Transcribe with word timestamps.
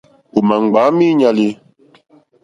Ò 0.37 0.39
ma 0.47 0.55
ŋgba 0.63 0.81
miinyali? 0.97 1.47